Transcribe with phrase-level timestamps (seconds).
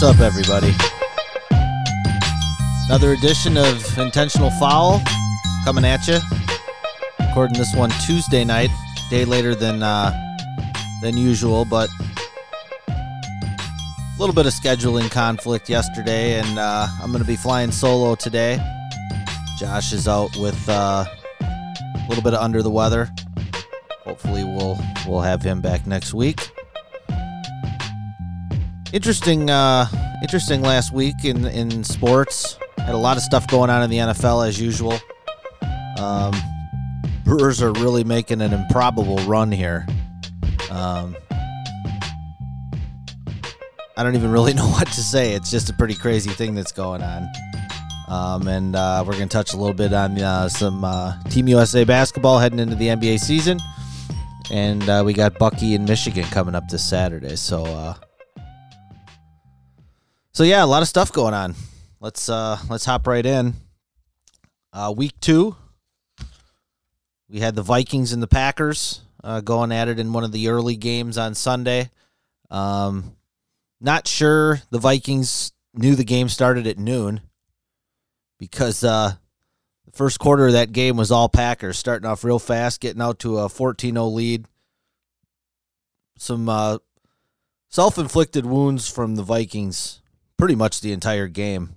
[0.00, 0.72] What's up, everybody?
[2.86, 5.02] Another edition of Intentional Foul
[5.64, 6.20] coming at you.
[7.18, 8.70] Recording this one Tuesday night,
[9.10, 10.12] day later than uh,
[11.02, 11.90] than usual, but
[12.88, 18.14] a little bit of scheduling conflict yesterday, and uh, I'm going to be flying solo
[18.14, 18.60] today.
[19.58, 21.06] Josh is out with uh,
[21.40, 23.10] a little bit of under the weather.
[24.04, 24.78] Hopefully, we'll
[25.08, 26.52] we'll have him back next week.
[28.92, 29.86] Interesting, uh,
[30.22, 32.58] interesting last week in in sports.
[32.78, 34.98] Had a lot of stuff going on in the NFL as usual.
[35.98, 36.32] Um,
[37.24, 39.86] Brewers are really making an improbable run here.
[40.70, 41.14] Um,
[43.98, 45.34] I don't even really know what to say.
[45.34, 47.28] It's just a pretty crazy thing that's going on.
[48.08, 51.46] Um, and uh, we're going to touch a little bit on uh, some uh, Team
[51.48, 53.58] USA basketball heading into the NBA season.
[54.50, 57.36] And uh, we got Bucky in Michigan coming up this Saturday.
[57.36, 57.94] So, uh,
[60.38, 61.56] so yeah, a lot of stuff going on.
[61.98, 63.54] Let's uh let's hop right in.
[64.72, 65.56] Uh week 2.
[67.28, 70.46] We had the Vikings and the Packers uh, going at it in one of the
[70.46, 71.90] early games on Sunday.
[72.52, 73.16] Um
[73.80, 77.20] not sure the Vikings knew the game started at noon
[78.38, 79.14] because uh
[79.86, 83.18] the first quarter of that game was all Packers starting off real fast, getting out
[83.18, 84.46] to a 14-0 lead.
[86.16, 86.78] Some uh
[87.70, 90.00] self-inflicted wounds from the Vikings
[90.38, 91.74] pretty much the entire game.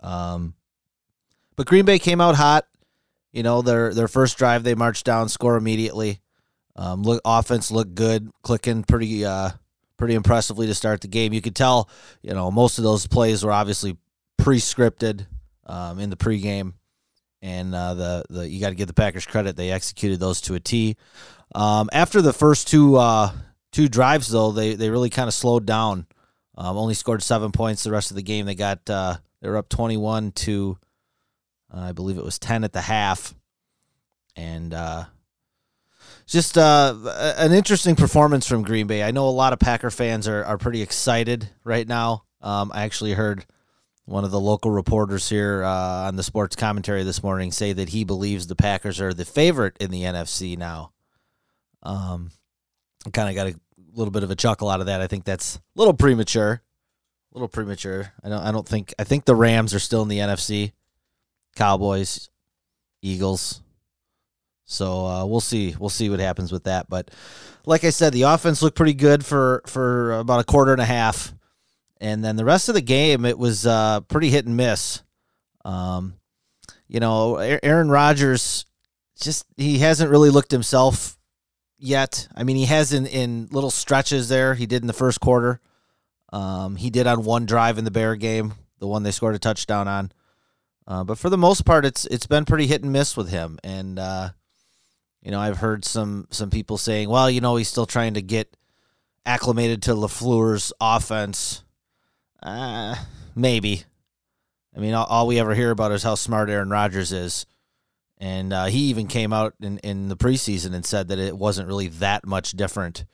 [0.00, 0.54] Um,
[1.56, 2.66] but Green Bay came out hot.
[3.32, 6.20] You know, their their first drive, they marched down, score immediately.
[6.76, 9.50] Um, look, offense looked good, clicking pretty uh,
[9.96, 11.32] pretty impressively to start the game.
[11.32, 11.88] You could tell,
[12.22, 13.96] you know, most of those plays were obviously
[14.36, 15.26] pre-scripted
[15.66, 16.74] um, in the pregame,
[17.40, 20.54] and uh, the the you got to give the Packers credit; they executed those to
[20.54, 20.96] a T.
[21.54, 23.32] Um, after the first two uh,
[23.70, 26.06] two drives, though, they they really kind of slowed down.
[26.56, 28.46] Um, only scored seven points the rest of the game.
[28.46, 30.78] They got uh, they were up twenty one to
[31.72, 33.34] uh, I believe it was ten at the half,
[34.36, 35.04] and uh,
[36.26, 36.94] just uh,
[37.38, 39.02] an interesting performance from Green Bay.
[39.02, 42.24] I know a lot of Packer fans are are pretty excited right now.
[42.42, 43.46] Um, I actually heard
[44.04, 47.90] one of the local reporters here uh, on the sports commentary this morning say that
[47.90, 50.92] he believes the Packers are the favorite in the NFC now.
[51.82, 52.30] Um,
[53.12, 53.54] kind of got a
[53.94, 55.00] little bit of a chuckle out of that.
[55.00, 56.62] I think that's a little premature.
[57.32, 58.12] A little premature.
[58.22, 60.72] I don't I don't think I think the Rams are still in the NFC.
[61.56, 62.30] Cowboys,
[63.02, 63.62] Eagles.
[64.64, 65.74] So uh, we'll see.
[65.78, 66.88] We'll see what happens with that.
[66.88, 67.10] But
[67.66, 70.86] like I said, the offense looked pretty good for for about a quarter and a
[70.86, 71.34] half,
[72.00, 75.02] and then the rest of the game it was uh, pretty hit and miss.
[75.64, 76.14] Um,
[76.88, 78.66] you know, Aaron Rodgers
[79.20, 81.16] just he hasn't really looked himself
[81.82, 82.28] yet.
[82.34, 84.54] I mean, he has in, in little stretches there.
[84.54, 85.60] He did in the first quarter.
[86.32, 89.38] Um, he did on one drive in the Bear game, the one they scored a
[89.38, 90.12] touchdown on.
[90.86, 93.58] Uh, but for the most part, it's it's been pretty hit and miss with him.
[93.62, 94.30] And uh,
[95.22, 98.22] you know, I've heard some some people saying, well, you know, he's still trying to
[98.22, 98.56] get
[99.26, 101.62] acclimated to Lafleur's offense.
[102.42, 102.96] Uh,
[103.36, 103.84] maybe.
[104.74, 107.46] I mean, all, all we ever hear about is how smart Aaron Rodgers is.
[108.18, 111.66] And uh, he even came out in, in the preseason and said that it wasn't
[111.66, 113.04] really that much different,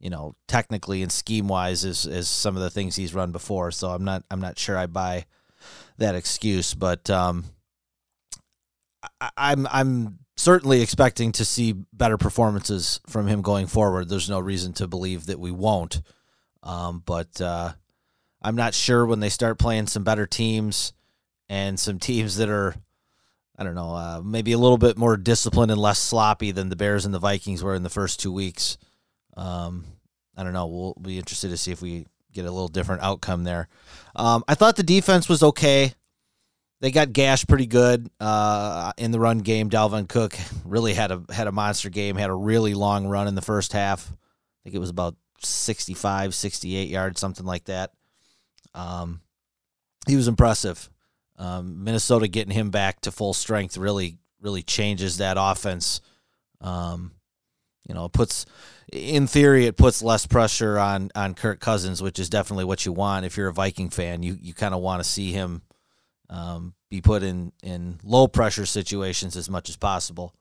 [0.00, 3.70] you know, technically and scheme wise as, as some of the things he's run before.
[3.70, 5.26] So I'm not I'm not sure I buy
[5.98, 7.44] that excuse, but um,
[9.20, 14.08] I, I'm I'm certainly expecting to see better performances from him going forward.
[14.08, 16.00] There's no reason to believe that we won't,
[16.62, 17.72] um, but uh,
[18.42, 20.92] I'm not sure when they start playing some better teams
[21.48, 22.74] and some teams that are
[23.58, 26.76] I don't know, uh, maybe a little bit more disciplined and less sloppy than the
[26.76, 28.76] Bears and the Vikings were in the first two weeks.
[29.36, 29.84] Um,
[30.36, 30.66] I don't know.
[30.66, 33.68] We'll be interested to see if we get a little different outcome there.
[34.14, 35.94] Um, I thought the defense was okay.
[36.80, 39.70] They got gashed pretty good uh, in the run game.
[39.70, 42.16] Dalvin Cook really had a had a monster game.
[42.16, 44.10] Had a really long run in the first half.
[44.10, 44.16] I
[44.64, 47.92] think it was about 65, 68 yards, something like that.
[48.74, 49.22] Um,
[50.06, 50.90] he was impressive.
[51.38, 56.00] Um, Minnesota getting him back to full strength really really changes that offense.
[56.60, 57.12] Um,
[57.86, 58.46] you know, it puts
[58.92, 62.92] in theory it puts less pressure on on Kirk Cousins, which is definitely what you
[62.92, 64.22] want if you're a Viking fan.
[64.22, 65.62] You you kind of want to see him
[66.30, 70.34] um, be put in in low pressure situations as much as possible.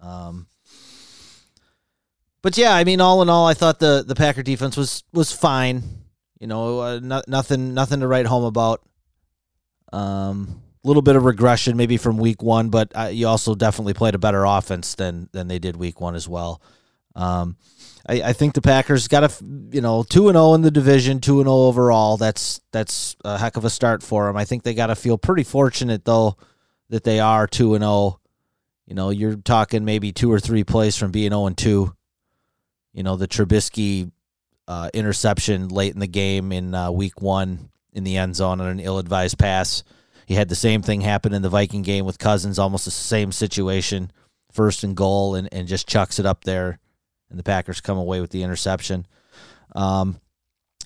[0.00, 0.46] Um,
[2.42, 5.32] but yeah, I mean, all in all, I thought the the Packer defense was was
[5.32, 5.82] fine.
[6.38, 8.80] You know, uh, no, nothing nothing to write home about.
[9.92, 13.92] Um, a little bit of regression maybe from week one, but uh, you also definitely
[13.94, 16.62] played a better offense than than they did week one as well.
[17.14, 17.56] Um,
[18.08, 21.20] I, I think the Packers got a you know two and zero in the division,
[21.20, 22.16] two and zero overall.
[22.16, 24.36] That's that's a heck of a start for them.
[24.36, 26.36] I think they got to feel pretty fortunate though
[26.88, 28.20] that they are two and zero.
[28.86, 31.94] You know, you're talking maybe two or three plays from being zero and two.
[32.92, 34.10] You know, the Trubisky
[34.66, 38.66] uh, interception late in the game in uh, week one in the end zone on
[38.66, 39.82] an ill-advised pass
[40.30, 43.32] he had the same thing happen in the Viking game with Cousins, almost the same
[43.32, 44.12] situation,
[44.52, 46.78] first and goal, and, and just chucks it up there,
[47.30, 49.08] and the Packers come away with the interception.
[49.74, 50.20] Um,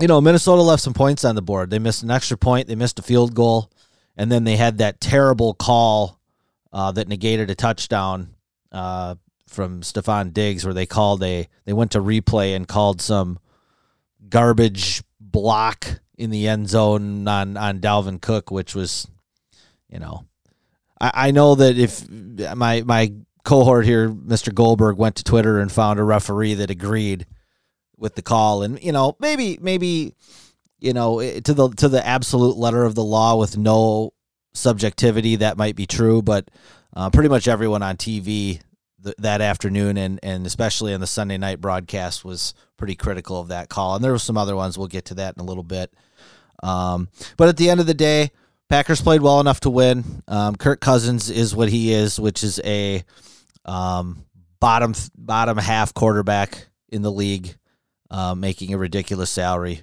[0.00, 1.68] you know, Minnesota left some points on the board.
[1.68, 3.70] They missed an extra point, they missed a field goal,
[4.16, 6.18] and then they had that terrible call
[6.72, 8.34] uh, that negated a touchdown
[8.72, 9.16] uh,
[9.46, 13.38] from Stefon Diggs, where they called a they went to replay and called some
[14.30, 19.08] garbage block in the end zone on on Dalvin Cook, which was
[19.88, 20.24] you know,
[21.00, 23.12] I, I know that if my my
[23.44, 24.52] cohort here, Mr.
[24.52, 27.26] Goldberg, went to Twitter and found a referee that agreed
[27.96, 30.14] with the call, and you know, maybe maybe
[30.80, 34.12] you know to the to the absolute letter of the law with no
[34.54, 36.50] subjectivity that might be true, but
[36.96, 38.60] uh, pretty much everyone on TV
[39.04, 43.48] th- that afternoon and and especially on the Sunday night broadcast was pretty critical of
[43.48, 44.76] that call, and there were some other ones.
[44.76, 45.92] We'll get to that in a little bit.
[46.62, 48.30] Um, but at the end of the day,
[48.68, 50.22] Packers played well enough to win.
[50.26, 53.04] Um, Kirk Cousins is what he is, which is a
[53.64, 54.24] um,
[54.60, 57.56] bottom bottom half quarterback in the league,
[58.10, 59.82] uh, making a ridiculous salary,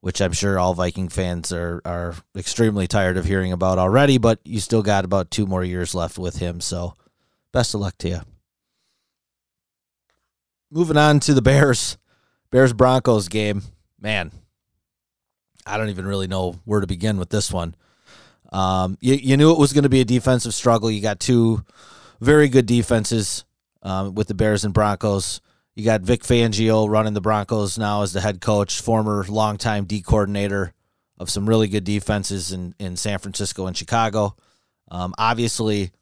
[0.00, 4.18] which I'm sure all Viking fans are are extremely tired of hearing about already.
[4.18, 6.94] But you still got about two more years left with him, so
[7.52, 8.20] best of luck to you.
[10.70, 11.96] Moving on to the Bears,
[12.50, 13.62] Bears Broncos game.
[13.98, 14.30] Man,
[15.66, 17.74] I don't even really know where to begin with this one.
[18.52, 20.90] Um, you, you knew it was going to be a defensive struggle.
[20.90, 21.64] You got two
[22.20, 23.44] very good defenses
[23.82, 25.40] um, with the Bears and Broncos.
[25.74, 30.02] You got Vic Fangio running the Broncos now as the head coach, former longtime D
[30.02, 30.74] coordinator
[31.18, 34.36] of some really good defenses in, in San Francisco and Chicago.
[34.90, 35.92] Um, obviously,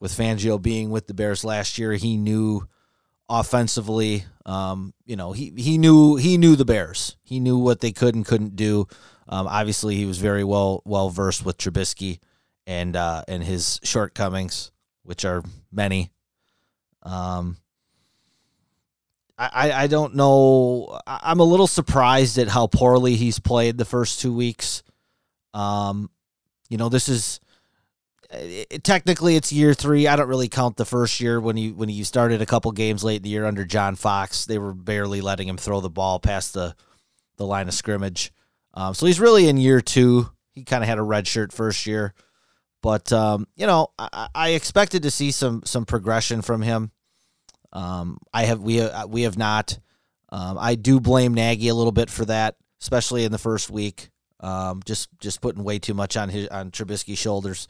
[0.00, 2.68] with Fangio being with the Bears last year, he knew
[3.28, 4.24] offensively.
[4.46, 7.16] Um, you know, he he knew he knew the Bears.
[7.22, 8.86] He knew what they could and couldn't do.
[9.28, 12.20] Um, obviously, he was very well well versed with Trubisky
[12.66, 14.70] and uh, and his shortcomings,
[15.02, 16.10] which are many.
[17.02, 17.58] Um,
[19.38, 20.98] I I don't know.
[21.06, 24.82] I'm a little surprised at how poorly he's played the first two weeks.
[25.54, 26.10] Um,
[26.68, 27.40] you know, this is
[28.30, 30.06] it, technically it's year three.
[30.06, 33.02] I don't really count the first year when he when he started a couple games
[33.02, 34.44] late in the year under John Fox.
[34.44, 36.74] They were barely letting him throw the ball past the
[37.36, 38.32] the line of scrimmage.
[38.74, 40.28] Um, so he's really in year two.
[40.52, 42.12] He kind of had a red shirt first year,
[42.82, 46.90] but um, you know I, I, expected to see some some progression from him.
[47.72, 49.78] Um, I have we have, we have not.
[50.30, 54.10] Um, I do blame Nagy a little bit for that, especially in the first week.
[54.40, 57.66] Um, just just putting way too much on his on Trubisky's shoulders.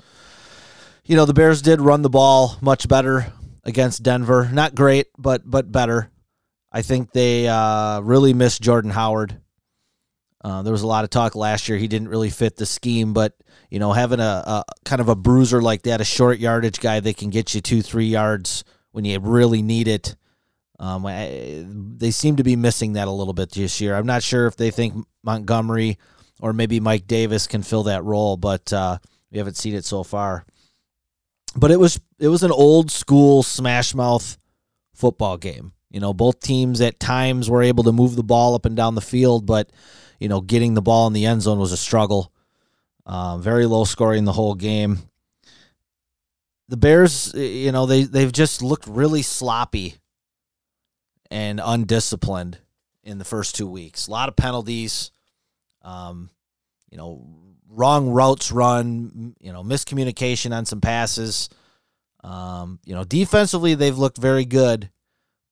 [1.08, 3.32] You know the Bears did run the ball much better
[3.64, 4.46] against Denver.
[4.52, 6.10] Not great, but but better.
[6.70, 9.40] I think they uh, really missed Jordan Howard.
[10.44, 11.78] Uh, there was a lot of talk last year.
[11.78, 13.32] He didn't really fit the scheme, but
[13.70, 17.00] you know, having a, a, kind of a bruiser like that, a short yardage guy
[17.00, 18.62] that can get you two, three yards
[18.92, 20.14] when you really need it.
[20.78, 23.96] Um, I, they seem to be missing that a little bit this year.
[23.96, 25.96] I'm not sure if they think Montgomery
[26.38, 28.98] or maybe Mike Davis can fill that role, but uh,
[29.30, 30.44] we haven't seen it so far.
[31.56, 34.38] But it was it was an old school smash mouth
[34.94, 35.72] football game.
[35.90, 38.94] You know, both teams at times were able to move the ball up and down
[38.94, 39.70] the field, but
[40.20, 42.32] you know, getting the ball in the end zone was a struggle.
[43.06, 44.98] Uh, very low scoring the whole game.
[46.68, 49.96] The Bears, you know, they they've just looked really sloppy
[51.30, 52.58] and undisciplined
[53.02, 54.06] in the first two weeks.
[54.06, 55.10] A lot of penalties,
[55.82, 56.28] um,
[56.90, 57.26] you know,
[57.70, 61.48] wrong routes run, you know, miscommunication on some passes.
[62.24, 64.90] Um, you know, defensively they've looked very good,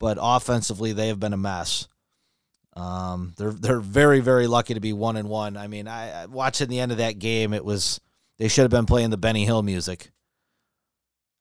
[0.00, 1.88] but offensively they have been a mess.
[2.74, 5.56] Um, they're they're very very lucky to be one and one.
[5.56, 8.00] I mean, I, I watching the end of that game, it was
[8.38, 10.10] they should have been playing the Benny Hill music.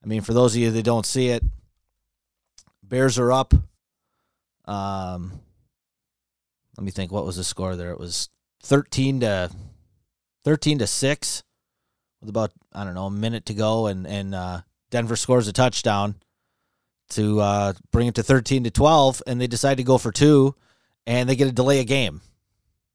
[0.03, 1.43] I mean, for those of you that don't see it,
[2.83, 3.53] Bears are up
[4.65, 5.39] Um,
[6.77, 7.11] let me think.
[7.11, 7.91] What was the score there?
[7.91, 8.29] It was
[8.61, 9.49] thirteen to
[10.45, 11.43] thirteen to six,
[12.21, 14.61] with about I don't know a minute to go, and and uh,
[14.91, 16.15] Denver scores a touchdown
[17.09, 20.55] to uh, bring it to thirteen to twelve, and they decide to go for two,
[21.05, 22.21] and they get a delay a game,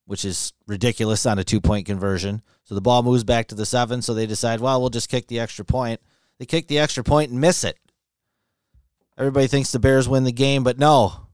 [0.07, 2.40] which is ridiculous on a two point conversion.
[2.64, 4.00] So the ball moves back to the seven.
[4.00, 6.00] So they decide, well, we'll just kick the extra point.
[6.38, 7.76] They kick the extra point and miss it.
[9.19, 11.26] Everybody thinks the Bears win the game, but no,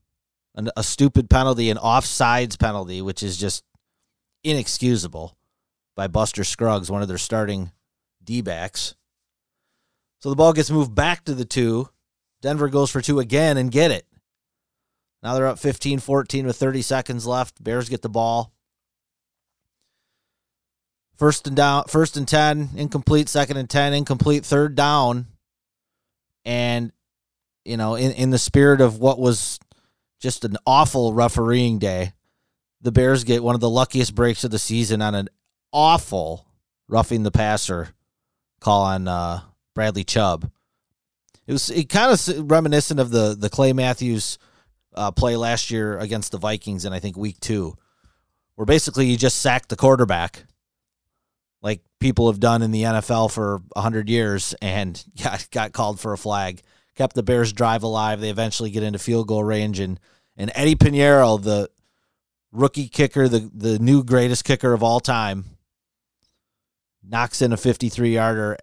[0.54, 3.62] an, a stupid penalty, an offsides penalty, which is just
[4.42, 5.36] inexcusable
[5.96, 7.72] by Buster Skrine, one of their starting
[8.22, 8.94] D backs.
[10.20, 11.88] So the ball gets moved back to the two.
[12.42, 14.06] Denver goes for two again and get it.
[15.22, 17.62] Now they're up 15 14 with 30 seconds left.
[17.62, 18.52] Bears get the ball.
[21.16, 25.26] First and down, first and 10, incomplete, second and 10, incomplete, third down.
[26.44, 26.92] And,
[27.64, 29.58] you know, in, in the spirit of what was
[30.20, 32.12] just an awful refereeing day,
[32.82, 35.30] the Bears get one of the luckiest breaks of the season on an
[35.76, 36.46] awful
[36.88, 37.90] roughing the passer
[38.60, 39.40] call on uh,
[39.74, 40.50] Bradley Chubb.
[41.46, 44.38] It was it kind of reminiscent of the the Clay Matthews
[44.94, 47.76] uh, play last year against the Vikings in I think week two,
[48.56, 50.46] where basically you just sacked the quarterback,
[51.62, 56.12] like people have done in the NFL for hundred years, and got got called for
[56.14, 56.62] a flag.
[56.96, 58.20] Kept the Bears drive alive.
[58.20, 60.00] They eventually get into field goal range, and
[60.38, 61.68] and Eddy Piñeiro, the
[62.50, 65.44] rookie kicker, the the new greatest kicker of all time,
[67.08, 68.56] knocks in a 53 yarder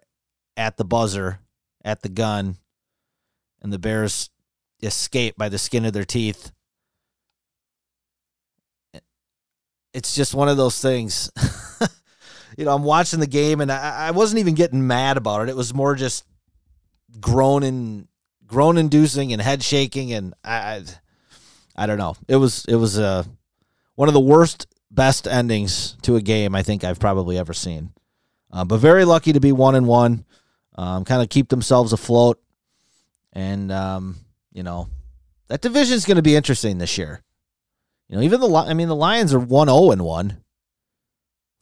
[0.56, 1.40] at the buzzer,
[1.84, 2.56] at the gun,
[3.62, 4.30] and the Bears
[4.82, 6.52] escape by the skin of their teeth.
[9.92, 11.30] It's just one of those things.
[12.58, 15.48] you know, I'm watching the game and I, I wasn't even getting mad about it.
[15.48, 16.24] It was more just
[17.20, 18.08] groaning,
[18.44, 20.82] groan inducing and head shaking and I, I
[21.76, 22.16] I don't know.
[22.28, 23.24] It was it was uh,
[23.94, 27.92] one of the worst best endings to a game I think I've probably ever seen.
[28.54, 30.24] Uh, but very lucky to be one and one.
[30.76, 32.40] Um, kind of keep themselves afloat,
[33.32, 34.16] and um,
[34.52, 34.88] you know
[35.48, 37.22] that division is going to be interesting this year.
[38.08, 40.38] You know, even the I mean the Lions are one zero and one.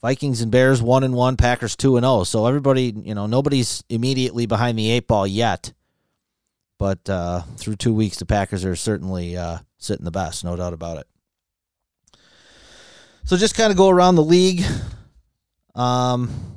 [0.01, 2.25] Vikings and Bears one and one, Packers two and zero.
[2.25, 5.73] So everybody, you know, nobody's immediately behind the eight ball yet.
[6.77, 10.73] But uh, through two weeks, the Packers are certainly uh, sitting the best, no doubt
[10.73, 11.07] about it.
[13.25, 14.63] So just kind of go around the league.
[15.75, 16.52] Um,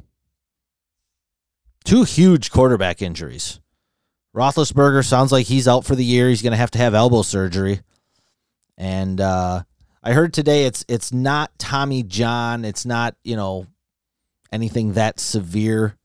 [1.87, 3.61] two huge quarterback injuries.
[4.35, 6.29] Roethlisberger sounds like he's out for the year.
[6.29, 7.81] He's going to have to have elbow surgery.
[8.77, 9.63] And uh,
[10.03, 12.67] I heard today it's it's not Tommy John.
[12.67, 13.67] It's not you know
[14.53, 15.97] anything that severe.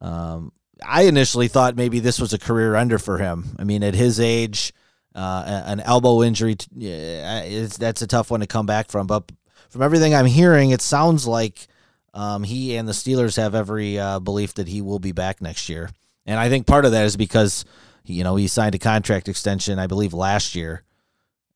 [0.00, 0.52] Um,
[0.84, 3.54] I initially thought maybe this was a career ender for him.
[3.58, 4.72] I mean, at his age,
[5.14, 9.06] uh, an elbow injury, that's a tough one to come back from.
[9.06, 9.30] But
[9.68, 11.68] from everything I'm hearing, it sounds like
[12.14, 15.68] um, he and the Steelers have every uh, belief that he will be back next
[15.68, 15.90] year.
[16.26, 17.64] And I think part of that is because,
[18.04, 20.84] you know, he signed a contract extension, I believe, last year.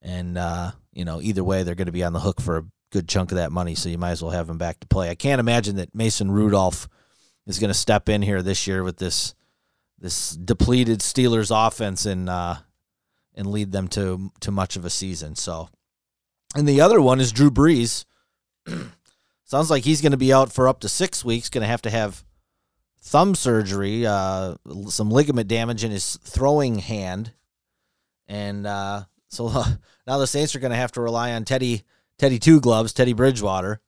[0.02, 2.64] And, uh, you know, either way, they're going to be on the hook for a
[2.90, 3.74] good chunk of that money.
[3.74, 5.10] So you might as well have him back to play.
[5.10, 6.88] I can't imagine that Mason Rudolph
[7.46, 9.34] is going to step in here this year with this
[9.98, 12.56] this depleted Steelers offense and uh,
[13.34, 15.36] and lead them to to much of a season.
[15.36, 15.68] So,
[16.54, 18.04] and the other one is Drew Brees.
[19.46, 21.48] Sounds like he's going to be out for up to six weeks.
[21.48, 22.24] Going to have to have
[23.00, 24.56] thumb surgery, uh,
[24.88, 27.32] some ligament damage in his throwing hand,
[28.28, 29.64] and uh, so uh,
[30.06, 31.84] now the Saints are going to have to rely on Teddy
[32.18, 33.80] Teddy Two Gloves, Teddy Bridgewater.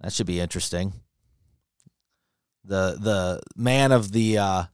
[0.00, 0.92] That should be interesting
[2.68, 4.64] the the man of the uh,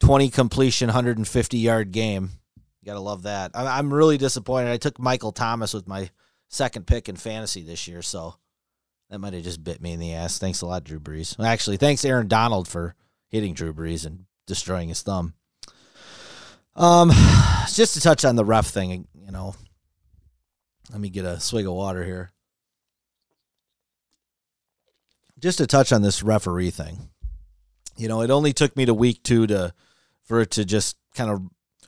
[0.00, 2.30] 20 completion 150 yard game
[2.80, 6.08] you gotta love that i'm really disappointed i took michael thomas with my
[6.48, 8.36] second pick in fantasy this year so
[9.10, 10.38] that might have just bit me in the ass.
[10.38, 11.38] Thanks a lot drew brees.
[11.44, 12.94] Actually thanks aaron donald for
[13.28, 15.34] hitting drew brees and destroying his thumb.
[16.74, 17.10] Um
[17.72, 19.54] just to touch on the ref thing you know
[20.90, 22.32] let me get a swig of water here.
[25.38, 27.10] Just to touch on this referee thing.
[27.96, 29.72] You know, it only took me to week two to
[30.24, 31.42] for it to just kind of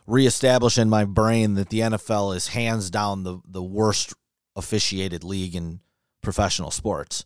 [0.07, 4.13] reestablish in my brain that the NFL is hands down the the worst
[4.55, 5.81] officiated league in
[6.23, 7.25] professional sports.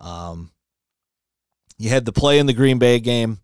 [0.00, 0.50] Um,
[1.78, 3.38] you had the play in the Green Bay game.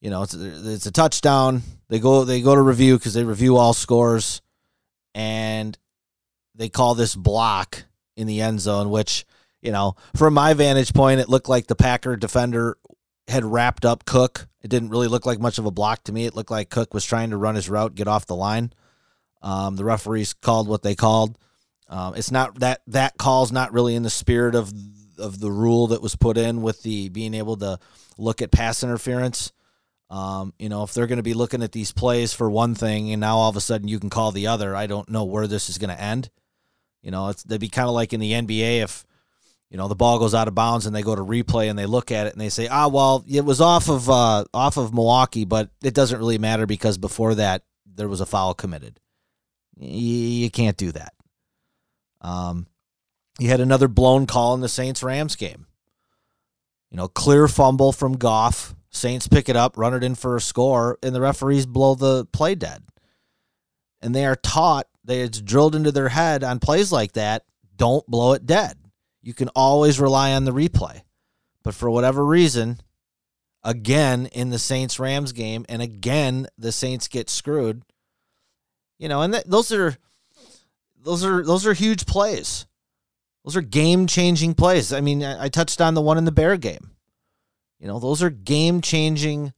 [0.00, 1.62] You know, it's it's a touchdown.
[1.88, 4.42] They go they go to review because they review all scores,
[5.14, 5.78] and
[6.54, 7.84] they call this block
[8.16, 9.24] in the end zone, which
[9.62, 12.76] you know, from my vantage point, it looked like the Packer defender
[13.28, 14.48] had wrapped up Cook.
[14.60, 16.26] It didn't really look like much of a block to me.
[16.26, 18.72] It looked like Cook was trying to run his route, get off the line.
[19.40, 21.38] Um, the referees called what they called.
[21.92, 24.72] Um, it's not that that call's not really in the spirit of
[25.18, 27.78] of the rule that was put in with the being able to
[28.16, 29.52] look at pass interference.
[30.08, 33.12] Um, you know, if they're going to be looking at these plays for one thing
[33.12, 35.46] and now all of a sudden you can call the other, I don't know where
[35.46, 36.30] this is going to end.
[37.02, 39.04] You know, it's they'd be kind of like in the NBA if
[39.68, 41.86] you know the ball goes out of bounds and they go to replay and they
[41.86, 44.94] look at it and they say, ah, well, it was off of uh, off of
[44.94, 48.98] Milwaukee, but it doesn't really matter because before that there was a foul committed.
[49.76, 51.12] You can't do that.
[52.22, 52.66] Um,
[53.38, 55.66] you had another blown call in the Saints Rams game.
[56.90, 58.74] You know, clear fumble from Goff.
[58.90, 62.26] Saints pick it up, run it in for a score, and the referees blow the
[62.26, 62.82] play dead.
[64.02, 67.44] And they are taught, they it's drilled into their head on plays like that,
[67.76, 68.76] don't blow it dead.
[69.22, 71.02] You can always rely on the replay.
[71.62, 72.80] But for whatever reason,
[73.64, 77.82] again in the Saints Rams game, and again the Saints get screwed.
[78.98, 79.96] You know, and th- those are
[81.02, 82.66] those are those are huge plays.
[83.44, 84.92] Those are game changing plays.
[84.92, 86.92] I mean, I, I touched on the one in the Bear game.
[87.80, 89.52] You know, those are game changing,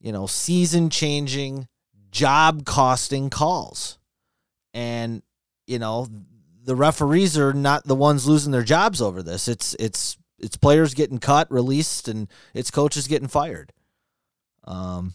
[0.00, 1.68] you know, season changing,
[2.10, 3.98] job costing calls.
[4.74, 5.22] And,
[5.66, 6.06] you know,
[6.62, 9.48] the referees are not the ones losing their jobs over this.
[9.48, 13.72] It's it's it's players getting cut, released, and it's coaches getting fired.
[14.64, 15.14] Um,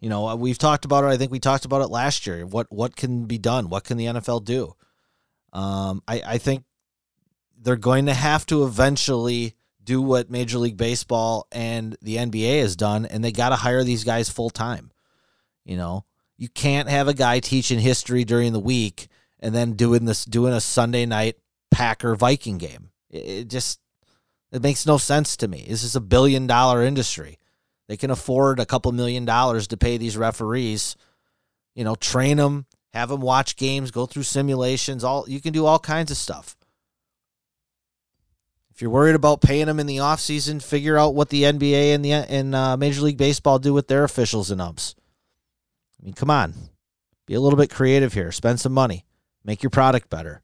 [0.00, 1.08] you know, we've talked about it.
[1.08, 2.44] I think we talked about it last year.
[2.46, 3.68] What what can be done?
[3.68, 4.74] What can the NFL do?
[5.52, 6.64] Um, I I think
[7.58, 12.76] they're going to have to eventually do what Major League Baseball and the NBA has
[12.76, 14.90] done, and they got to hire these guys full time.
[15.64, 16.04] You know,
[16.36, 19.08] you can't have a guy teaching history during the week
[19.40, 21.36] and then doing this, doing a Sunday night
[21.70, 22.90] Packer Viking game.
[23.10, 23.80] It, it just
[24.52, 25.64] it makes no sense to me.
[25.68, 27.38] This is a billion dollar industry.
[27.88, 30.96] They can afford a couple million dollars to pay these referees.
[31.74, 35.04] You know, train them, have them watch games, go through simulations.
[35.04, 36.56] All you can do all kinds of stuff.
[38.74, 42.04] If you're worried about paying them in the offseason, figure out what the NBA and
[42.04, 44.94] the and uh, Major League Baseball do with their officials and umps.
[46.00, 46.52] I mean, come on,
[47.26, 48.32] be a little bit creative here.
[48.32, 49.04] Spend some money,
[49.44, 50.42] make your product better.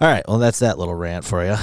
[0.00, 1.56] All right, well, that's that little rant for you.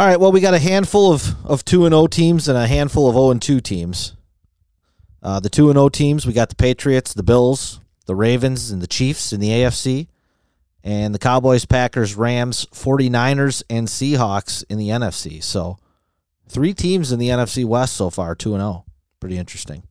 [0.00, 2.66] All right, well, we got a handful of of two and O teams and a
[2.66, 4.16] handful of zero and two teams.
[5.22, 8.80] Uh, the two and O teams, we got the Patriots, the Bills, the Ravens, and
[8.80, 10.08] the Chiefs in the AFC
[10.82, 15.42] and the Cowboys, Packers, Rams, 49ers, and Seahawks in the NFC.
[15.42, 15.76] So
[16.48, 18.86] three teams in the NFC West so far, 2 0.
[19.20, 19.82] Pretty interesting.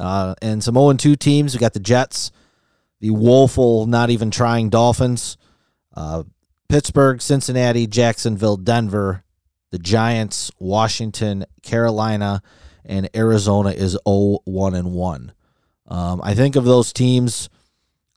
[0.00, 1.54] Uh, and some 0 2 teams.
[1.54, 2.32] We got the Jets,
[2.98, 5.36] the woeful, not even trying Dolphins,
[5.94, 6.24] uh,
[6.68, 9.22] Pittsburgh, Cincinnati, Jacksonville, Denver,
[9.70, 12.42] the Giants, Washington, Carolina,
[12.84, 15.32] and Arizona is 0 1 and 1.
[15.88, 17.48] Um, I think of those teams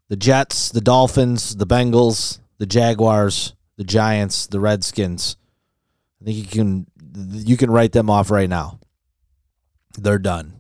[0.08, 5.38] the Jets, the Dolphins, the Bengals, the Jaguars, the Giants, the Redskins.
[6.22, 8.80] I think you can you can write them off right now.
[9.98, 10.54] They're done.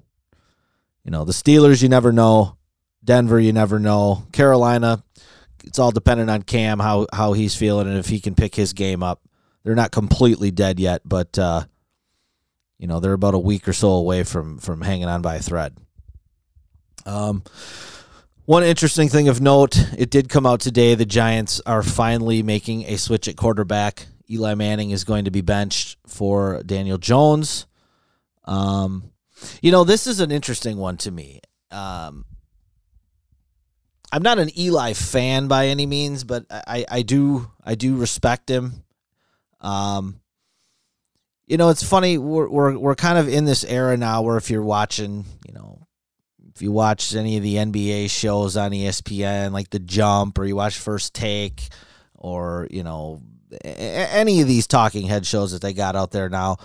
[1.03, 2.57] You know, the Steelers you never know.
[3.03, 4.27] Denver you never know.
[4.31, 5.03] Carolina
[5.63, 8.73] it's all dependent on Cam how how he's feeling and if he can pick his
[8.73, 9.21] game up.
[9.63, 11.63] They're not completely dead yet, but uh,
[12.77, 15.41] you know, they're about a week or so away from from hanging on by a
[15.41, 15.77] thread.
[17.05, 17.43] Um
[18.49, 20.95] one interesting thing of note, it did come out today.
[20.95, 24.07] The Giants are finally making a switch at quarterback.
[24.27, 27.67] Eli Manning is going to be benched for Daniel Jones.
[28.45, 29.11] Um,
[29.61, 31.41] you know, this is an interesting one to me.
[31.69, 32.25] Um,
[34.11, 38.49] I'm not an Eli fan by any means, but I, I do I do respect
[38.49, 38.83] him.
[39.61, 40.19] Um,
[41.49, 42.17] you know, it's funny.
[42.17, 45.87] We're, we're we're kind of in this era now where if you're watching, you know,
[46.53, 50.55] if you watch any of the NBA shows on ESPN, like The Jump, or you
[50.55, 51.69] watch First Take,
[52.13, 53.23] or you know
[53.63, 56.57] any of these talking head shows that they got out there now,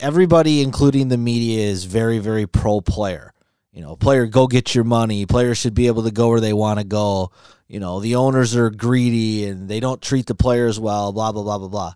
[0.00, 3.32] everybody, including the media, is very very pro player.
[3.72, 5.26] You know, player go get your money.
[5.26, 7.30] Players should be able to go where they want to go.
[7.72, 11.10] You know, the owners are greedy and they don't treat the players well.
[11.10, 11.94] Blah blah blah blah blah.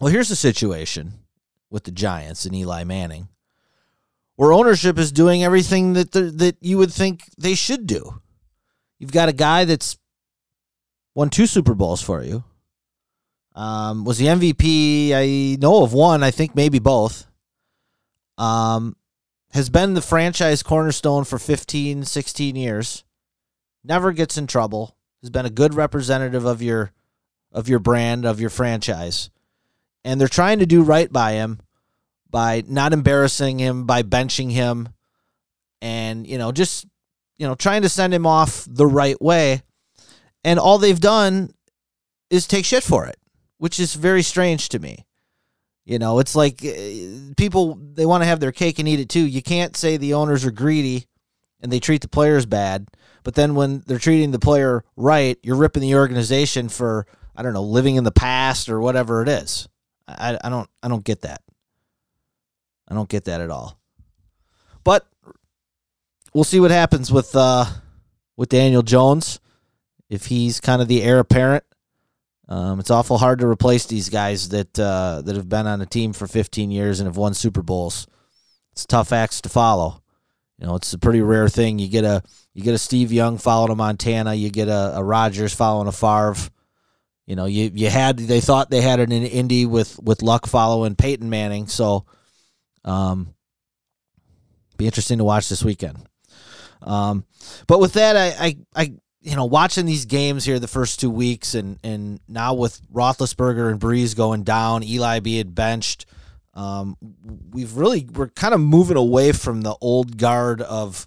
[0.00, 1.12] Well, here's the situation
[1.70, 3.28] with the Giants and Eli Manning
[4.38, 8.20] where ownership is doing everything that the, that you would think they should do.
[9.00, 9.98] You've got a guy that's
[11.12, 12.44] won two Super Bowls for you.
[13.56, 15.12] Um, was the MVP?
[15.12, 16.22] I know of one.
[16.22, 17.26] I think maybe both.
[18.36, 18.96] Um,
[19.50, 23.02] has been the franchise cornerstone for 15, 16 years.
[23.84, 24.96] Never gets in trouble.
[25.22, 26.92] Has been a good representative of your
[27.52, 29.30] of your brand, of your franchise.
[30.04, 31.60] And they're trying to do right by him
[32.30, 34.90] by not embarrassing him, by benching him,
[35.80, 36.86] and you know just
[37.36, 39.62] you know trying to send him off the right way,
[40.44, 41.52] and all they've done
[42.30, 43.16] is take shit for it,
[43.58, 45.06] which is very strange to me.
[45.84, 49.08] You know, it's like uh, people they want to have their cake and eat it
[49.08, 49.26] too.
[49.26, 51.06] You can't say the owners are greedy
[51.60, 52.88] and they treat the players bad,
[53.24, 57.52] but then when they're treating the player right, you're ripping the organization for I don't
[57.52, 59.68] know living in the past or whatever it is.
[60.06, 61.42] I, I don't I don't get that.
[62.88, 63.78] I don't get that at all.
[64.84, 65.06] But
[66.32, 67.66] we'll see what happens with uh,
[68.36, 69.40] with Daniel Jones
[70.08, 71.64] if he's kind of the heir apparent
[72.48, 75.86] um, it's awful hard to replace these guys that uh, that have been on a
[75.86, 78.06] team for 15 years and have won Super Bowls.
[78.72, 80.02] It's tough acts to follow.
[80.58, 81.78] You know, it's a pretty rare thing.
[81.78, 82.22] You get a
[82.54, 84.34] you get a Steve Young following a Montana.
[84.34, 86.50] You get a, a Rodgers following a Favre.
[87.26, 90.96] You know, you you had they thought they had in Indy with with Luck following
[90.96, 91.68] Peyton Manning.
[91.68, 92.06] So,
[92.84, 93.34] um,
[94.76, 95.98] be interesting to watch this weekend.
[96.82, 97.24] Um,
[97.66, 101.10] but with that, I I, I you know, watching these games here the first two
[101.10, 106.06] weeks, and and now with Roethlisberger and Brees going down, Eli being benched,
[106.58, 106.96] um,
[107.52, 111.06] we've really we're kind of moving away from the old guard of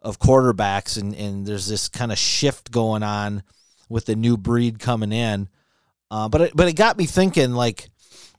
[0.00, 3.42] of quarterbacks, and and there's this kind of shift going on
[3.88, 5.48] with the new breed coming in.
[6.12, 7.90] Uh, but it, but it got me thinking, like,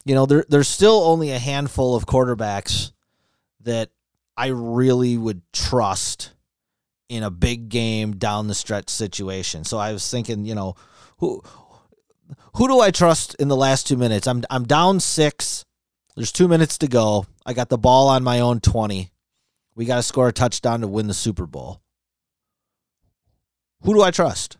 [0.06, 2.94] you know, there there's still only a handful of quarterbacks
[3.64, 3.90] that
[4.38, 6.32] I really would trust
[7.10, 9.66] in a big game down the stretch situation.
[9.66, 10.76] So I was thinking, you know,
[11.18, 11.44] who
[12.56, 14.26] who do I trust in the last 2 minutes?
[14.26, 15.65] I'm I'm down 6.
[16.16, 17.26] There's 2 minutes to go.
[17.46, 19.12] I got the ball on my own 20.
[19.76, 21.82] We got to score a touchdown to win the Super Bowl.
[23.82, 24.58] Who do I trust?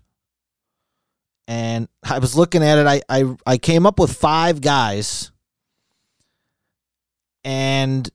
[1.48, 2.88] And I was looking at it.
[2.88, 5.32] I I, I came up with five guys.
[7.44, 8.10] And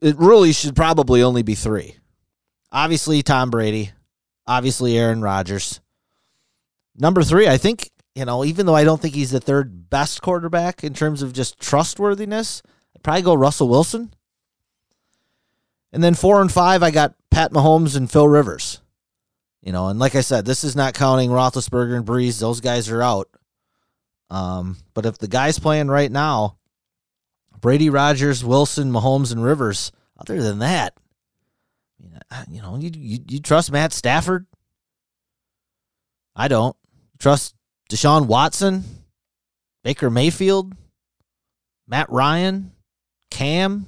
[0.00, 1.96] it really should probably only be three.
[2.72, 3.92] Obviously, Tom Brady.
[4.46, 5.80] Obviously, Aaron Rodgers.
[6.96, 10.22] Number three, I think, you know, even though I don't think he's the third best
[10.22, 12.62] quarterback in terms of just trustworthiness,
[12.94, 14.12] I'd probably go Russell Wilson.
[15.92, 18.80] And then four and five, I got Pat Mahomes and Phil Rivers.
[19.62, 22.90] You know, and like I said, this is not counting Roethlisberger and Brees; those guys
[22.90, 23.28] are out.
[24.28, 26.56] Um, but if the guy's playing right now,
[27.60, 29.92] Brady, Rodgers, Wilson, Mahomes, and Rivers.
[30.18, 30.94] Other than that,
[32.48, 34.46] you know, you, you, you trust Matt Stafford?
[36.34, 36.76] I don't.
[37.18, 37.54] Trust
[37.92, 38.84] Deshaun Watson,
[39.84, 40.72] Baker Mayfield,
[41.86, 42.72] Matt Ryan,
[43.30, 43.86] Cam.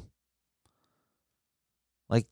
[2.11, 2.27] Like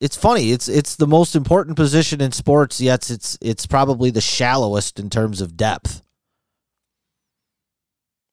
[0.00, 0.52] it's funny.
[0.52, 5.10] It's it's the most important position in sports, yet it's it's probably the shallowest in
[5.10, 6.00] terms of depth.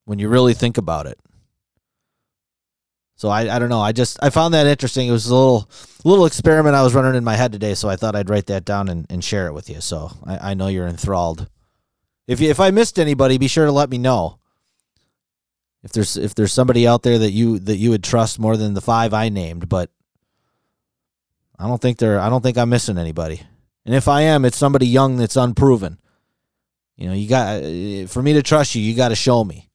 [0.05, 1.19] When you really think about it.
[3.17, 3.81] So I, I don't know.
[3.81, 5.09] I just I found that interesting.
[5.09, 5.69] It was a little
[6.05, 8.63] little experiment I was running in my head today, so I thought I'd write that
[8.63, 9.81] down and, and share it with you.
[9.81, 11.49] So I, I know you're enthralled.
[12.27, 14.39] If if I missed anybody, be sure to let me know.
[15.83, 18.73] If there's if there's somebody out there that you that you would trust more than
[18.73, 19.91] the five I named, but
[21.59, 23.41] I don't think they're I don't think I'm missing anybody.
[23.85, 25.99] And if I am, it's somebody young that's unproven.
[26.95, 29.69] You know, you got eh, for me to trust you, you got to show me.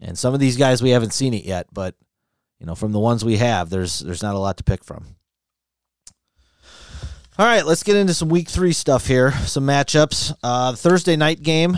[0.00, 1.94] And some of these guys we haven't seen it yet, but
[2.58, 5.16] you know, from the ones we have, there's there's not a lot to pick from.
[7.36, 9.32] All right, let's get into some week three stuff here.
[9.32, 10.36] Some matchups.
[10.40, 11.76] Uh, the Thursday night game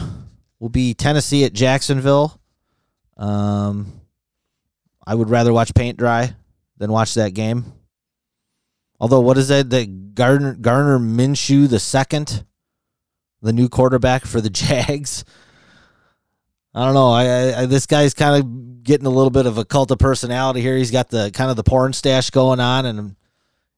[0.61, 2.38] will be Tennessee at Jacksonville.
[3.16, 4.03] Um,
[5.07, 6.35] I would rather watch paint dry
[6.77, 7.73] than watch that game.
[9.01, 9.71] Although, what is that?
[9.71, 12.45] That Gardner, Gardner Minshew the second,
[13.40, 15.25] the new quarterback for the Jags.
[16.75, 17.12] I don't know.
[17.12, 20.61] I, I this guy's kind of getting a little bit of a cult of personality
[20.61, 20.77] here.
[20.77, 23.16] He's got the kind of the porn stash going on, and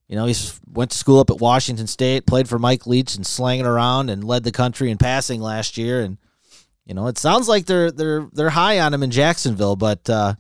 [0.09, 0.35] you know he
[0.73, 4.25] went to school up at Washington State, played for Mike Leach, and slanging around and
[4.25, 6.01] led the country in passing last year.
[6.01, 6.17] And
[6.87, 10.35] you know it sounds like they're they're they're high on him in Jacksonville, but uh,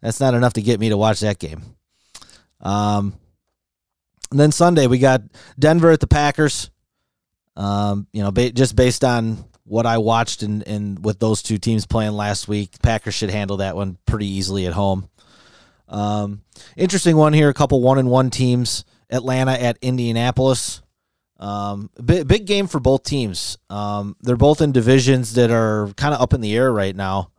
[0.00, 1.62] that's not enough to get me to watch that game.
[2.60, 3.14] Um,
[4.30, 5.22] and then Sunday we got
[5.58, 6.70] Denver at the Packers.
[7.56, 11.58] Um, you know, ba- just based on what I watched and and with those two
[11.58, 15.08] teams playing last week, Packers should handle that one pretty easily at home.
[15.94, 16.42] Um,
[16.76, 17.48] interesting one here.
[17.48, 18.84] A couple one and one teams.
[19.10, 20.82] Atlanta at Indianapolis.
[21.38, 23.58] Um, big, big game for both teams.
[23.70, 27.30] Um, they're both in divisions that are kind of up in the air right now,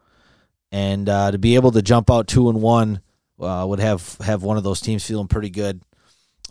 [0.71, 3.01] and uh, to be able to jump out two and one
[3.39, 5.81] uh, would have have one of those teams feeling pretty good.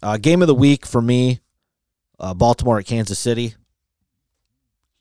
[0.03, 1.40] Uh, game of the week for me,
[2.19, 3.55] uh, Baltimore at Kansas City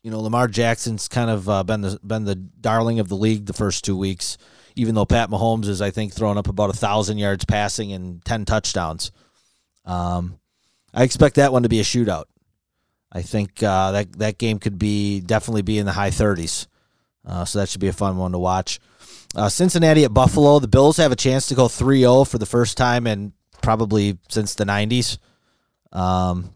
[0.04, 3.46] you know, Lamar Jackson's kind of uh, been the been the darling of the league
[3.46, 4.36] the first two weeks,
[4.76, 8.22] even though Pat Mahomes is, I think, throwing up about a thousand yards passing and
[8.22, 9.10] ten touchdowns.
[9.86, 10.38] Um,
[10.92, 12.24] I expect that one to be a shootout.
[13.10, 16.66] I think uh, that that game could be definitely be in the high 30s.
[17.26, 18.80] Uh, so that should be a fun one to watch.
[19.34, 20.58] Uh, Cincinnati at Buffalo.
[20.58, 24.18] The Bills have a chance to go 3 0 for the first time in probably
[24.28, 25.16] since the 90s.
[25.92, 26.54] Um,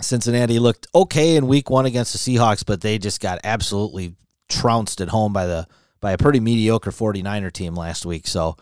[0.00, 4.14] Cincinnati looked okay in week one against the Seahawks, but they just got absolutely
[4.48, 5.66] trounced at home by the
[6.00, 8.26] by a pretty mediocre 49er team last week.
[8.26, 8.56] So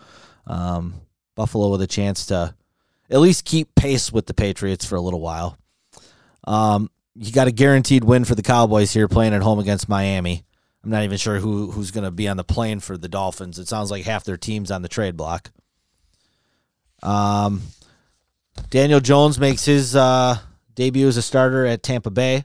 [0.46, 0.94] um,
[1.34, 2.54] Buffalo with a chance to
[3.10, 5.58] at least keep pace with the Patriots for a little while.
[6.44, 10.44] Um, you got a guaranteed win for the Cowboys here playing at home against Miami.
[10.84, 13.58] I'm not even sure who who's going to be on the plane for the Dolphins.
[13.58, 15.50] It sounds like half their team's on the trade block.
[17.02, 17.62] Um,
[18.70, 20.38] Daniel Jones makes his uh,
[20.74, 22.44] debut as a starter at Tampa Bay.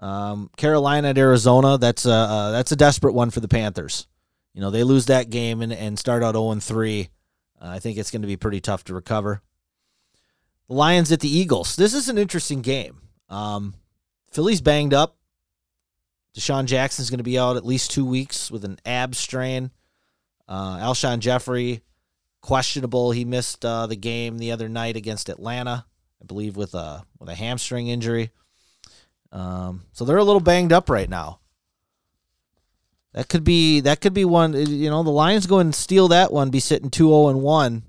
[0.00, 1.78] Um, Carolina at Arizona.
[1.78, 4.06] That's a uh, that's a desperate one for the Panthers.
[4.52, 7.08] You know they lose that game and, and start out 0 3.
[7.60, 9.42] Uh, I think it's going to be pretty tough to recover.
[10.68, 11.76] The Lions at the Eagles.
[11.76, 13.00] This is an interesting game.
[13.28, 13.74] Um,
[14.32, 15.16] Philly's banged up.
[16.36, 19.70] DeSean Jackson's going to be out at least two weeks with an ab strain.
[20.48, 21.82] Uh, Alshon Jeffery
[22.40, 23.12] questionable.
[23.12, 25.86] He missed uh, the game the other night against Atlanta,
[26.22, 28.30] I believe, with a with a hamstring injury.
[29.32, 31.40] Um, so they're a little banged up right now.
[33.12, 34.54] That could be that could be one.
[34.54, 37.82] You know, the Lions go and steal that one, be sitting 2-0 and one.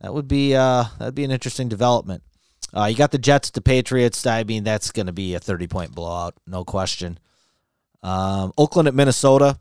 [0.00, 2.22] That would be uh, that'd be an interesting development.
[2.74, 4.26] Uh, you got the Jets, the Patriots.
[4.26, 7.18] I mean, that's going to be a thirty point blowout, no question.
[8.02, 9.58] Um, Oakland at Minnesota.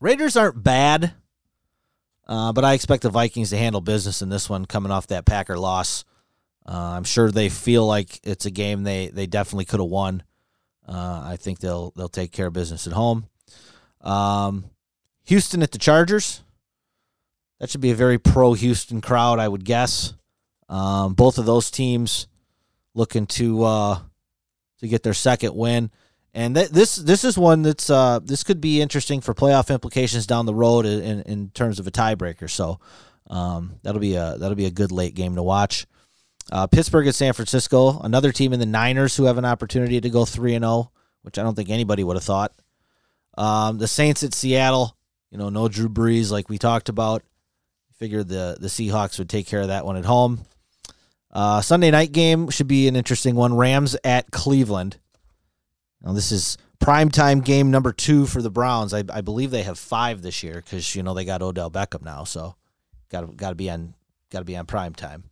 [0.00, 1.14] Raiders aren't bad,
[2.26, 5.24] uh, but I expect the Vikings to handle business in this one, coming off that
[5.24, 6.04] Packer loss.
[6.66, 10.22] Uh, I'm sure they feel like it's a game they they definitely could have won.
[10.86, 13.26] Uh, I think they'll they'll take care of business at home.
[14.00, 14.66] Um,
[15.24, 16.42] Houston at the Chargers.
[17.60, 20.14] That should be a very pro Houston crowd, I would guess.
[20.68, 22.26] Um, both of those teams
[22.94, 23.98] looking to uh,
[24.80, 25.90] to get their second win,
[26.34, 30.26] and th- this this is one that's uh, this could be interesting for playoff implications
[30.26, 32.50] down the road in, in terms of a tiebreaker.
[32.50, 32.80] So
[33.30, 35.86] um, that'll be a that'll be a good late game to watch.
[36.50, 40.10] Uh, Pittsburgh at San Francisco, another team in the Niners who have an opportunity to
[40.10, 42.52] go three and zero, which I don't think anybody would have thought.
[43.36, 44.96] Um, the Saints at Seattle,
[45.30, 47.22] you know, no Drew Brees like we talked about.
[47.98, 50.44] Figured the the Seahawks would take care of that one at home.
[51.32, 53.56] Uh, Sunday night game should be an interesting one.
[53.56, 54.98] Rams at Cleveland.
[56.02, 58.92] Now this is primetime game number two for the Browns.
[58.94, 62.04] I, I believe they have five this year because you know they got Odell Beckham
[62.04, 62.54] now, so
[63.10, 63.94] got got to be on
[64.30, 65.24] got to be on prime time.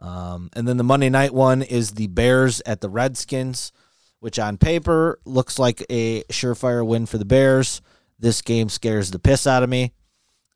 [0.00, 3.72] Um, and then the Monday night one is the Bears at the Redskins,
[4.20, 7.82] which on paper looks like a surefire win for the Bears.
[8.18, 9.92] This game scares the piss out of me.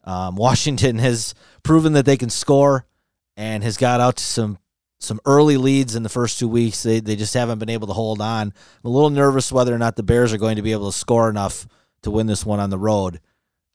[0.04, 2.86] Um, Washington has proven that they can score
[3.36, 4.58] and has got out to some
[5.00, 6.82] some early leads in the first two weeks.
[6.82, 8.48] They they just haven't been able to hold on.
[8.48, 10.96] I'm a little nervous whether or not the Bears are going to be able to
[10.96, 11.66] score enough
[12.02, 13.20] to win this one on the road.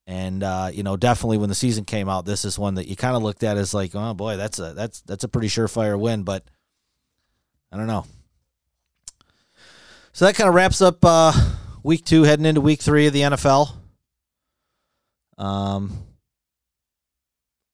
[0.09, 2.95] And uh, you know, definitely when the season came out, this is one that you
[2.95, 5.99] kind of looked at as like, oh boy, that's a that's that's a pretty surefire
[5.99, 6.23] win.
[6.23, 6.43] But
[7.71, 8.05] I don't know.
[10.11, 11.31] So that kind of wraps up uh,
[11.83, 13.71] week two, heading into week three of the NFL.
[15.37, 15.91] Um,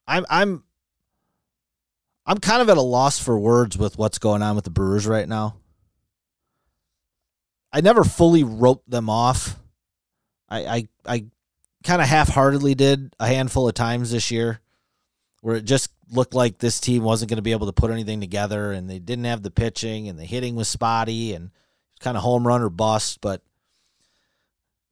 [0.06, 0.64] I'm I'm
[2.26, 5.08] I'm kind of at a loss for words with what's going on with the Brewers
[5.08, 5.56] right now.
[7.72, 9.58] I never fully wrote them off.
[10.50, 11.26] I I, I
[11.86, 14.60] kind of half-heartedly did a handful of times this year
[15.42, 18.20] where it just looked like this team wasn't going to be able to put anything
[18.20, 21.52] together and they didn't have the pitching and the hitting was spotty and
[22.00, 23.42] kind of home run or bust but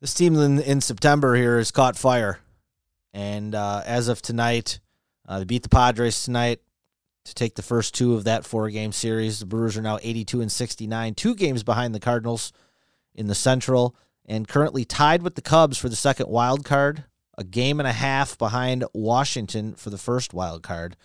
[0.01, 2.39] this team in, in September here has caught fire
[3.13, 4.79] and uh, as of tonight
[5.27, 6.60] uh, they beat the Padres tonight
[7.25, 9.39] to take the first two of that four game series.
[9.39, 12.51] The Brewers are now 82 and 69, two games behind the Cardinals
[13.15, 13.95] in the Central,
[14.26, 17.04] and currently tied with the Cubs for the second wild card,
[17.38, 20.96] a game and a half behind Washington for the first wild card.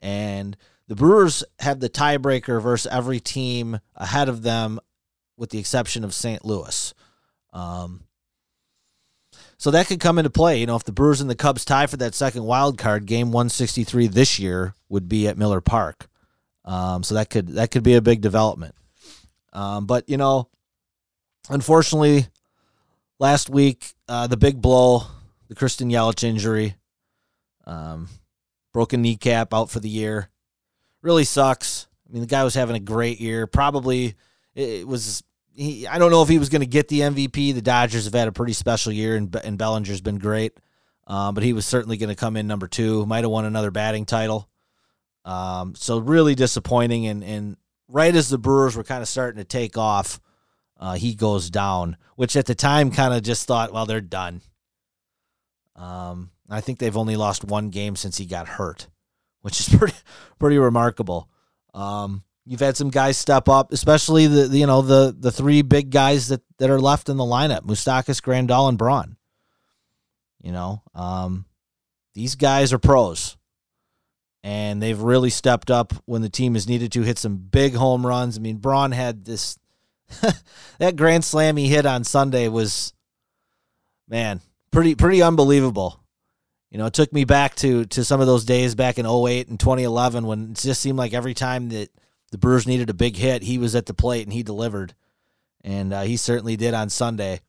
[0.00, 0.56] And
[0.88, 4.80] the Brewers have the tiebreaker versus every team ahead of them,
[5.36, 6.44] with the exception of St.
[6.44, 6.94] Louis.
[7.52, 8.02] Um,
[9.58, 10.60] so that could come into play.
[10.60, 13.32] You know, if the Brewers and the Cubs tie for that second wild card, game
[13.32, 16.08] 163 this year would be at Miller Park.
[16.64, 18.74] Um, so that could that could be a big development.
[19.52, 20.48] Um, but you know,
[21.48, 22.26] unfortunately,
[23.18, 25.02] last week uh, the big blow,
[25.48, 26.76] the Christian Yelich injury,
[27.64, 28.08] um,
[28.72, 30.28] broken kneecap, out for the year,
[31.02, 31.88] really sucks.
[32.08, 33.46] I mean, the guy was having a great year.
[33.46, 34.14] Probably
[34.54, 35.22] it was
[35.56, 37.54] he, I don't know if he was going to get the MVP.
[37.54, 40.52] The Dodgers have had a pretty special year, and, and Bellinger's been great.
[41.06, 43.06] Um, but he was certainly going to come in number two.
[43.06, 44.48] Might have won another batting title.
[45.24, 47.06] Um, so really disappointing.
[47.06, 47.56] And, and
[47.88, 50.20] right as the Brewers were kind of starting to take off,
[50.78, 54.42] uh, he goes down, which at the time kind of just thought, well, they're done.
[55.74, 58.88] Um, I think they've only lost one game since he got hurt,
[59.42, 59.96] which is pretty
[60.38, 61.28] pretty remarkable.
[61.74, 65.62] Um, you've had some guys step up, especially the, the, you know the the three
[65.62, 69.16] big guys that that are left in the lineup: Moustakas, Grandal, and Braun.
[70.42, 71.46] You know, um,
[72.14, 73.36] these guys are pros,
[74.44, 78.06] and they've really stepped up when the team has needed to hit some big home
[78.06, 78.38] runs.
[78.38, 79.58] I mean, Braun had this
[80.78, 82.92] that grand slam he hit on Sunday was
[84.08, 84.40] man
[84.70, 86.00] pretty pretty unbelievable.
[86.70, 89.48] You know, it took me back to to some of those days back in 08
[89.48, 91.90] and 2011 when it just seemed like every time that
[92.30, 94.94] the Brewers needed a big hit, he was at the plate and he delivered.
[95.62, 97.40] And uh, he certainly did on Sunday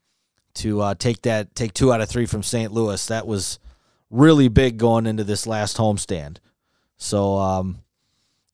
[0.56, 2.72] to uh, take that take two out of three from St.
[2.72, 3.06] Louis.
[3.08, 3.60] That was
[4.10, 6.38] really big going into this last homestand.
[6.98, 7.80] So, um,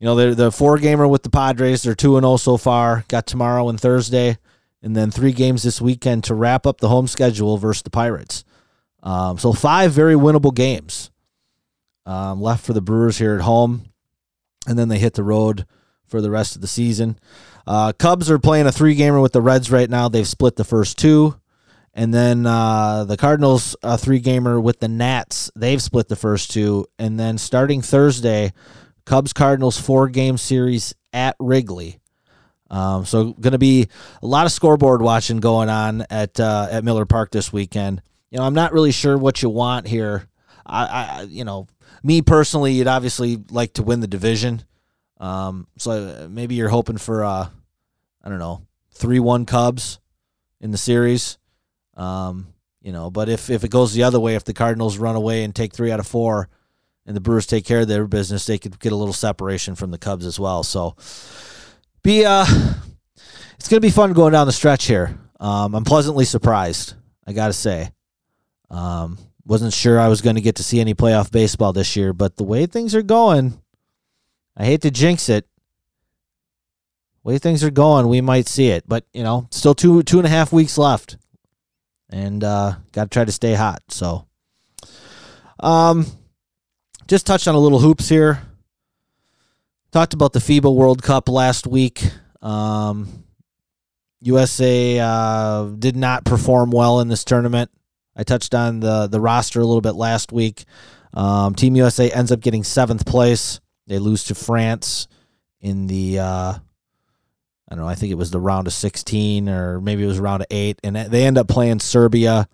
[0.04, 1.84] you know, they're the four gamer with the Padres.
[1.84, 3.06] They're two and zero oh so far.
[3.08, 4.38] Got tomorrow and Thursday,
[4.82, 8.44] and then three games this weekend to wrap up the home schedule versus the Pirates.
[9.02, 11.10] Um, so five very winnable games
[12.06, 13.86] um, left for the Brewers here at home,
[14.68, 15.66] and then they hit the road
[16.06, 17.18] for the rest of the season.
[17.66, 20.10] Uh, Cubs are playing a three gamer with the Reds right now.
[20.10, 21.40] They've split the first two.
[21.94, 25.50] And then uh, the Cardinals, a three gamer with the Nats.
[25.56, 26.88] They've split the first two.
[27.00, 28.52] And then starting Thursday,
[29.06, 32.00] Cubs Cardinals four game series at Wrigley.
[32.70, 33.88] Um, so going to be
[34.22, 38.02] a lot of scoreboard watching going on at uh, at Miller Park this weekend
[38.34, 40.28] you know, I'm not really sure what you want here.
[40.66, 41.68] I, I you know,
[42.02, 44.64] me personally, you'd obviously like to win the division.
[45.20, 47.48] Um, so maybe you're hoping for, uh,
[48.24, 50.00] I don't know, three one Cubs
[50.60, 51.38] in the series.
[51.96, 52.48] Um,
[52.82, 55.44] you know, but if if it goes the other way, if the Cardinals run away
[55.44, 56.50] and take three out of four,
[57.06, 59.92] and the Brewers take care of their business, they could get a little separation from
[59.92, 60.64] the Cubs as well.
[60.64, 60.96] So,
[62.04, 62.46] be uh,
[63.56, 65.18] it's gonna be fun going down the stretch here.
[65.40, 66.94] Um, I'm pleasantly surprised,
[67.26, 67.92] I gotta say.
[68.70, 72.14] Um, wasn't sure I was going to get to see any playoff baseball this year,
[72.14, 73.60] but the way things are going,
[74.56, 75.46] I hate to jinx it.
[77.24, 80.26] way things are going, we might see it, but you know, still two two and
[80.26, 81.18] a half weeks left,
[82.10, 83.82] and uh, got to try to stay hot.
[83.90, 84.26] So,
[85.60, 86.06] um,
[87.08, 88.42] just touched on a little hoops here.
[89.92, 92.04] Talked about the FIBA World Cup last week.
[92.42, 93.24] Um,
[94.22, 97.70] USA uh, did not perform well in this tournament.
[98.16, 100.66] I touched on the the roster a little bit last week.
[101.14, 103.60] Um, Team USA ends up getting seventh place.
[103.88, 105.08] They lose to France
[105.62, 106.60] in the uh, I
[107.70, 107.88] don't know.
[107.88, 110.80] I think it was the round of sixteen, or maybe it was round of eight,
[110.84, 112.48] and they end up playing Serbia.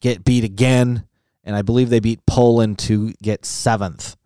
[0.00, 1.06] Get beat again,
[1.44, 4.16] and I believe they beat Poland to get seventh.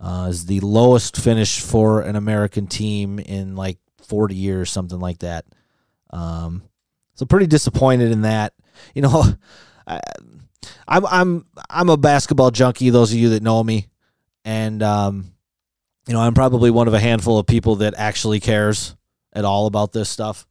[0.00, 5.20] Uh, is the lowest finish for an American team in like 40 years, something like
[5.20, 5.46] that.
[6.10, 6.62] Um,
[7.14, 8.52] so pretty disappointed in that
[8.94, 9.24] you know,
[9.86, 10.00] I,
[10.88, 12.90] I'm I'm I'm a basketball junkie.
[12.90, 13.88] Those of you that know me,
[14.44, 15.32] and um,
[16.06, 18.96] you know, I'm probably one of a handful of people that actually cares
[19.32, 20.46] at all about this stuff.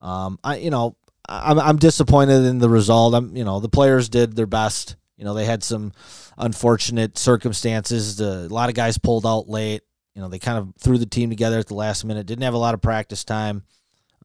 [0.00, 0.96] Um, I you know,
[1.28, 3.14] I'm I'm disappointed in the result.
[3.14, 4.96] I'm you know, the players did their best.
[5.18, 5.92] You know, they had some
[6.38, 8.16] unfortunate circumstances.
[8.16, 9.82] The, a lot of guys pulled out late.
[10.14, 12.26] You know, they kind of threw the team together at the last minute.
[12.26, 13.64] Didn't have a lot of practice time.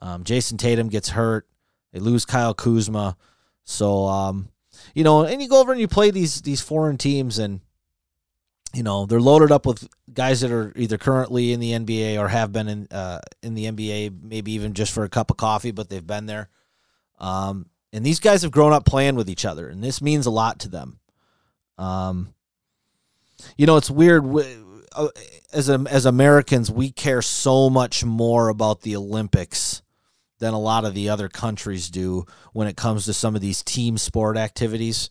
[0.01, 1.47] Um, Jayson Tatum gets hurt.
[1.91, 3.17] They lose Kyle Kuzma.
[3.63, 4.49] So, um,
[4.93, 7.62] you know, and you go over and you play these these foreign teams, and
[8.73, 12.27] you know they're loaded up with guys that are either currently in the NBA or
[12.27, 15.71] have been in uh, in the NBA, maybe even just for a cup of coffee,
[15.71, 16.49] but they've been there.
[17.19, 20.32] Um, and these guys have grown up playing with each other, and this means a
[20.32, 20.99] lot to them.
[21.77, 22.34] Um,
[23.56, 24.25] you know, it's weird.
[24.95, 25.08] Uh,
[25.53, 29.84] as as Americans, we care so much more about the Olympics
[30.39, 33.63] than a lot of the other countries do when it comes to some of these
[33.63, 35.10] team sport activities.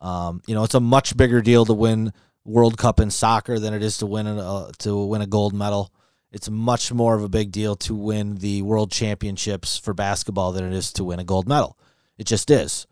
[0.00, 2.12] Um, you know, it's a much bigger deal to win
[2.44, 5.92] World Cup in soccer than it is to win a to win a gold medal.
[6.30, 10.64] It's much more of a big deal to win the World Championships for basketball than
[10.64, 11.78] it is to win a gold medal.
[12.18, 12.86] It just is.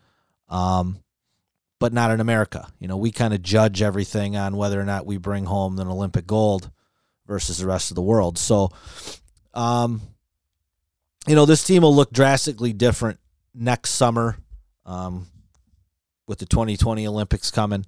[0.49, 1.01] Um,
[1.79, 2.69] but not in America.
[2.79, 5.89] You know, we kind of judge everything on whether or not we bring home an
[5.89, 6.71] Olympic gold
[7.27, 8.39] versus the rest of the world.
[8.39, 8.71] So,
[9.53, 10.01] um,
[11.27, 13.19] you know, this team will look drastically different
[13.55, 14.39] next summer
[14.87, 15.27] um,
[16.27, 17.85] with the 2020 Olympics coming.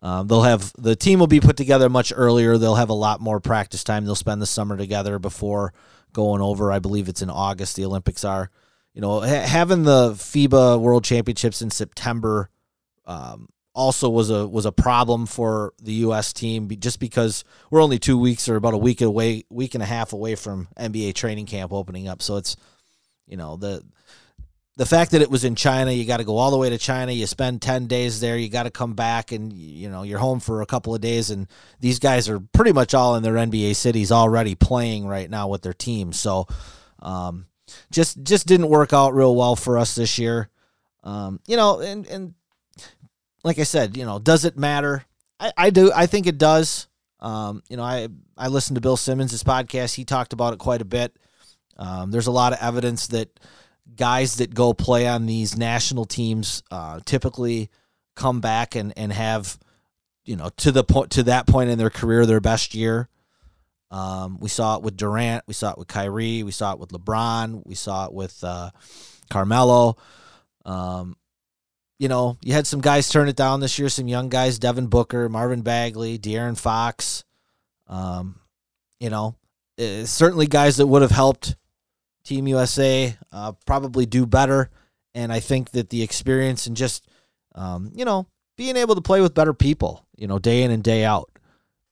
[0.00, 2.56] Um, they'll have the team will be put together much earlier.
[2.56, 4.04] They'll have a lot more practice time.
[4.04, 5.74] They'll spend the summer together before
[6.12, 6.70] going over.
[6.70, 7.74] I believe it's in August.
[7.76, 8.50] The Olympics are.
[8.94, 12.50] You know, ha- having the FIBA World Championships in September
[13.06, 16.32] um, also was a was a problem for the U.S.
[16.32, 19.86] team just because we're only two weeks or about a week away, week and a
[19.86, 22.20] half away from NBA training camp opening up.
[22.20, 22.56] So it's
[23.26, 23.82] you know the
[24.78, 26.78] the fact that it was in China, you got to go all the way to
[26.78, 27.10] China.
[27.10, 28.38] You spend ten days there.
[28.38, 31.30] You got to come back, and you know you're home for a couple of days.
[31.30, 31.48] And
[31.80, 35.62] these guys are pretty much all in their NBA cities already playing right now with
[35.62, 36.18] their teams.
[36.18, 36.46] So
[37.00, 37.47] um,
[37.90, 40.48] just just didn't work out real well for us this year.
[41.04, 42.34] Um, you know, and and
[43.44, 45.04] like I said, you know, does it matter?
[45.40, 45.92] I, I do.
[45.94, 46.88] I think it does.
[47.20, 49.94] Um, you know, I I listened to Bill Simmons' podcast.
[49.94, 51.16] He talked about it quite a bit.
[51.76, 53.38] Um, there's a lot of evidence that
[53.96, 57.70] guys that go play on these national teams uh, typically
[58.14, 59.58] come back and, and have,
[60.24, 63.08] you know, to the point to that point in their career, their best year.
[63.90, 65.44] Um, we saw it with Durant.
[65.46, 66.42] We saw it with Kyrie.
[66.42, 67.62] We saw it with LeBron.
[67.64, 68.70] We saw it with uh,
[69.30, 69.96] Carmelo.
[70.64, 71.16] Um,
[71.98, 73.88] you know, you had some guys turn it down this year.
[73.88, 77.24] Some young guys: Devin Booker, Marvin Bagley, De'Aaron Fox.
[77.86, 78.40] Um,
[79.00, 79.36] you know,
[80.04, 81.56] certainly guys that would have helped
[82.24, 84.70] Team USA uh, probably do better.
[85.14, 87.08] And I think that the experience and just,
[87.54, 88.26] um, you know,
[88.56, 91.30] being able to play with better people, you know, day in and day out.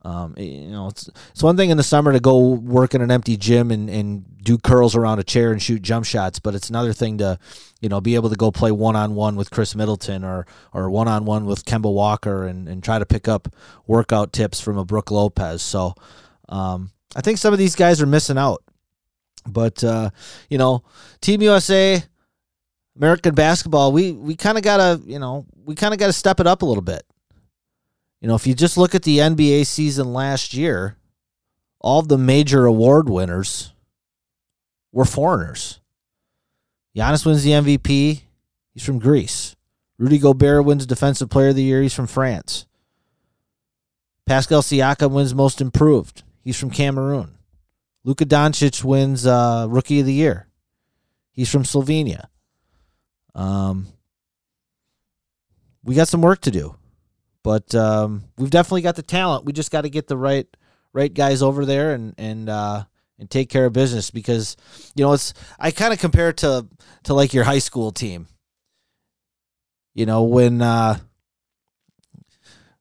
[0.06, 3.10] Um, you know, it's it's one thing in the summer to go work in an
[3.10, 6.70] empty gym and, and do curls around a chair and shoot jump shots, but it's
[6.70, 7.40] another thing to,
[7.80, 10.88] you know, be able to go play one on one with Khris Middleton or or
[10.90, 13.48] one on one with Kemba Walker and, and try to pick up
[13.88, 15.60] workout tips from a Brook Lopez.
[15.60, 15.94] So
[16.48, 18.62] um, I think some of these guys are missing out.
[19.44, 20.10] But uh,
[20.48, 20.84] you know,
[21.20, 22.00] Team USA,
[22.94, 26.46] American basketball, we we kind of gotta, you know, we kind of gotta step it
[26.46, 27.02] up a little bit.
[28.20, 30.96] You know, if you just look at the NBA season last year,
[31.80, 33.72] all the major award winners
[34.92, 35.80] were foreigners.
[36.96, 38.22] Giannis wins the MVP.
[38.72, 39.54] He's from Greece.
[39.98, 41.82] Rudy Gobert wins Defensive Player of the Year.
[41.82, 42.66] He's from France.
[44.26, 46.22] Pascal Siakam wins Most Improved.
[46.42, 47.38] He's from Cameroon.
[48.04, 50.46] Luka Doncic wins uh, Rookie of the Year.
[51.32, 52.26] He's from Slovenia.
[53.34, 53.88] Um,
[55.84, 56.76] we got some work to do,
[57.46, 59.44] but um, we've definitely got the talent.
[59.44, 60.48] We just got to get the right
[60.92, 62.82] right guys over there and and uh,
[63.20, 64.56] and take care of business because
[64.96, 66.66] you know it's I kind of compare it to
[67.04, 68.26] to like your high school team.
[69.94, 70.98] You know when uh,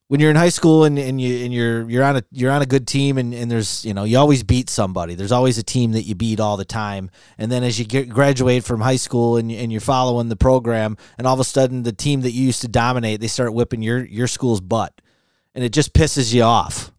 [0.08, 2.62] when you're in high school and, and you and you're you're on a you're on
[2.62, 5.16] a good team and, and there's you know you always beat somebody.
[5.16, 7.10] There's always a team that you beat all the time.
[7.38, 10.98] And then as you get graduate from high school and, and you're following the program
[11.18, 13.82] and all of a sudden the team that you used to dominate they start whipping
[13.82, 14.94] your your school's butt.
[15.56, 16.92] And it just pisses you off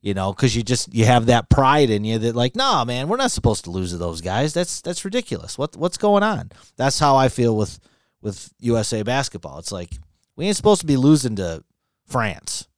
[0.00, 3.08] you know because you just you have that pride in you that like no man
[3.08, 4.52] we're not supposed to lose to those guys.
[4.52, 5.56] That's that's ridiculous.
[5.56, 6.50] What what's going on?
[6.76, 7.78] That's how I feel with
[8.20, 9.60] with USA basketball.
[9.60, 9.90] It's like
[10.34, 11.62] we ain't supposed to be losing to
[12.06, 12.68] France.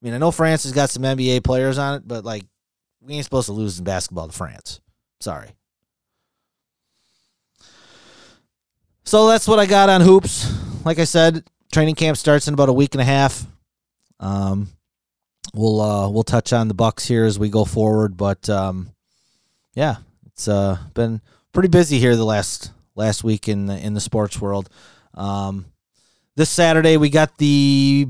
[0.00, 2.44] I mean, I know France has got some NBA players on it, but like
[3.00, 4.80] we ain't supposed to lose in basketball to France.
[5.20, 5.50] Sorry.
[9.04, 10.52] So that's what I got on hoops.
[10.84, 13.46] Like I said, training camp starts in about a week and a half.
[14.20, 14.68] Um,
[15.54, 18.90] we'll uh, we'll touch on the Bucks here as we go forward, but um,
[19.74, 19.96] yeah,
[20.26, 21.20] it's uh, been
[21.52, 24.68] pretty busy here the last last week in the in the sports world.
[25.14, 25.66] Um,
[26.38, 28.06] this Saturday we got the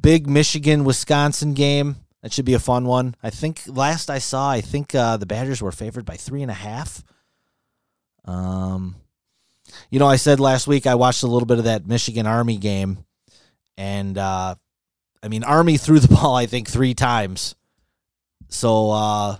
[0.00, 1.94] big Michigan Wisconsin game.
[2.22, 3.14] That should be a fun one.
[3.22, 6.50] I think last I saw, I think uh, the Badgers were favored by three and
[6.50, 7.04] a half.
[8.24, 8.96] Um,
[9.90, 12.56] you know, I said last week I watched a little bit of that Michigan Army
[12.56, 13.04] game,
[13.76, 14.56] and uh,
[15.22, 17.54] I mean Army threw the ball I think three times.
[18.48, 19.36] So uh,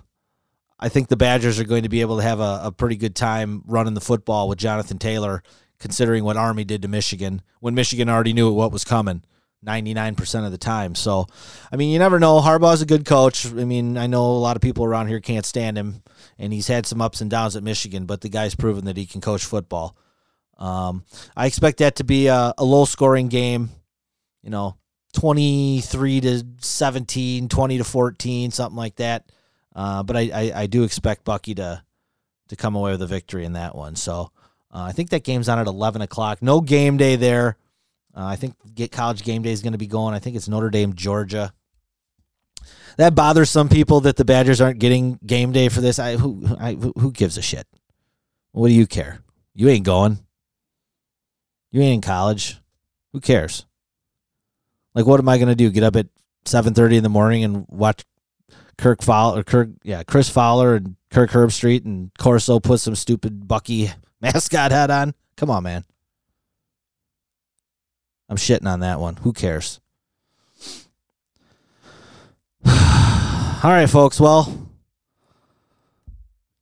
[0.78, 3.16] I think the Badgers are going to be able to have a, a pretty good
[3.16, 5.43] time running the football with Jonathan Taylor,
[5.79, 9.22] considering what Army did to Michigan when Michigan already knew what was coming.
[9.66, 10.95] 99% of the time.
[10.95, 11.26] So,
[11.72, 12.41] I mean, you never know.
[12.41, 13.45] Harbaugh's a good coach.
[13.45, 16.03] I mean, I know a lot of people around here can't stand him,
[16.39, 19.05] and he's had some ups and downs at Michigan, but the guy's proven that he
[19.05, 19.97] can coach football.
[20.59, 21.05] Um,
[21.37, 23.70] I expect that to be a, a low scoring game,
[24.43, 24.76] you know,
[25.14, 29.24] 23 to 17, 20 to 14, something like that.
[29.74, 31.83] Uh, but I, I, I, do expect Bucky to,
[32.49, 33.95] to come away with a victory in that one.
[33.95, 34.33] So
[34.73, 36.43] uh, I think that game's on at 11 o'clock.
[36.43, 37.57] No game day there.
[38.14, 40.14] Uh, I think get college game day is going to be going.
[40.14, 41.53] I think it's Notre Dame, Georgia.
[42.97, 45.99] That bothers some people that the Badgers aren't getting game day for this.
[45.99, 47.66] I who I who gives a shit?
[48.51, 49.21] What do you care?
[49.55, 50.19] You ain't going.
[51.71, 52.57] You ain't in college.
[53.12, 53.66] Who cares?
[54.95, 55.71] Like, what am I going to do?
[55.71, 56.09] Get up at
[56.45, 58.05] seven thirty in the morning and watch
[58.77, 63.93] Kirk Fowler, Kirk, yeah, Chris Fowler and Kirk Herbstreit and Corso put some stupid Bucky
[64.21, 65.14] mascot hat on?
[65.37, 65.85] Come on, man.
[68.29, 69.16] I'm shitting on that one.
[69.16, 69.81] Who cares?
[72.66, 74.21] All right, folks.
[74.21, 74.69] Well,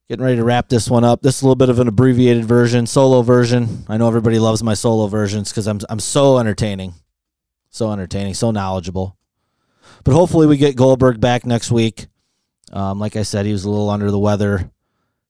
[0.08, 1.22] getting ready to wrap this one up.
[1.22, 3.84] This is a little bit of an abbreviated version, solo version.
[3.88, 6.94] I know everybody loves my solo versions because I'm I'm so entertaining,
[7.70, 9.16] so entertaining, so knowledgeable.
[10.04, 12.06] But hopefully, we get Goldberg back next week.
[12.72, 14.70] Um, like I said, he was a little under the weather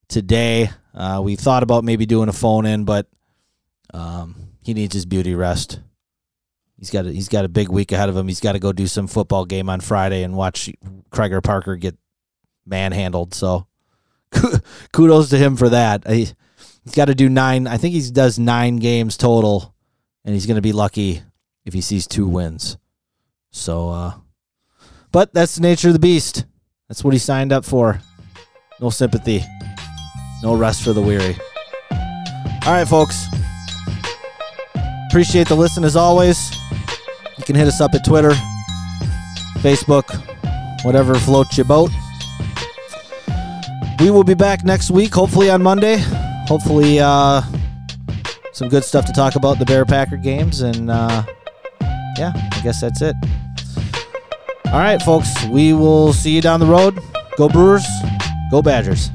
[0.09, 0.70] today.
[0.97, 3.07] Uh, we thought about maybe doing a phone in, but
[3.92, 5.80] um, he needs his beauty rest.
[6.78, 8.28] He's got a, he's got a big week ahead of him.
[8.28, 10.70] He's got to go do some football game on Friday and watch
[11.11, 11.97] Craiger Parker get
[12.66, 13.34] manhandled.
[13.34, 13.66] So
[14.92, 16.07] kudos to him for that.
[16.09, 16.28] He,
[16.84, 17.66] he's got to do nine.
[17.66, 19.74] I think he does nine games total,
[20.24, 21.22] and he's going to be lucky
[21.64, 22.76] if he sees two wins.
[23.51, 24.12] So, uh,
[25.12, 26.44] but that's the nature of the beast.
[26.88, 28.01] That's what he signed up for.
[28.80, 29.42] No sympathy,
[30.47, 31.36] no rest for the weary.
[31.90, 33.26] All right, folks.
[35.09, 36.38] Appreciate the listen as always.
[37.36, 38.30] You can hit us up at Twitter,
[39.59, 40.05] Facebook,
[40.84, 41.90] whatever floats your boat.
[43.99, 45.97] We will be back next week, hopefully on Monday.
[46.47, 47.42] Hopefully, uh,
[48.53, 50.61] some good stuff to talk about the Bear Packer games.
[50.61, 51.24] And uh,
[52.16, 53.16] yeah, I guess that's it.
[54.66, 55.44] All right, folks.
[55.47, 57.01] We will see you down the road.
[57.36, 57.84] Go Brewers.
[58.53, 59.11] Go Badgers.